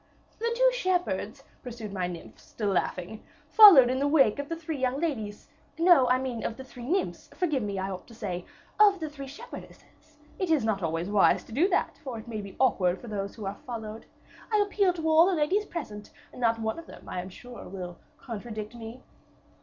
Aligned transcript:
"'The 0.39 0.51
two 0.57 0.71
shepherds,' 0.73 1.43
pursued 1.61 1.93
my 1.93 2.07
nymph, 2.07 2.39
still 2.39 2.69
laughing, 2.71 3.21
'followed 3.51 3.87
in 3.87 3.99
the 3.99 4.07
wake 4.07 4.39
of 4.39 4.49
the 4.49 4.55
three 4.55 4.79
young 4.79 4.99
ladies,' 4.99 5.47
no, 5.77 6.09
I 6.09 6.17
mean, 6.17 6.43
of 6.43 6.57
the 6.57 6.63
three 6.63 6.87
nymphs; 6.89 7.29
forgive 7.35 7.61
me, 7.61 7.77
I 7.77 7.91
ought 7.91 8.07
to 8.07 8.15
say, 8.15 8.43
of 8.79 8.99
the 8.99 9.11
three 9.11 9.27
shepherdesses. 9.27 10.17
It 10.39 10.49
is 10.49 10.63
not 10.65 10.81
always 10.81 11.07
wise 11.11 11.43
to 11.43 11.51
do 11.51 11.69
that, 11.69 11.99
for 12.03 12.17
it 12.17 12.27
may 12.27 12.41
be 12.41 12.55
awkward 12.59 12.99
for 12.99 13.09
those 13.09 13.35
who 13.35 13.45
are 13.45 13.59
followed. 13.67 14.07
I 14.51 14.57
appeal 14.57 14.91
to 14.93 15.07
all 15.07 15.27
the 15.27 15.35
ladies 15.35 15.65
present, 15.65 16.09
and 16.31 16.41
not 16.41 16.57
one 16.59 16.79
of 16.79 16.87
them, 16.87 17.07
I 17.07 17.21
am 17.21 17.29
sure, 17.29 17.67
will 17.69 17.99
contradict 18.17 18.73
me." 18.73 19.03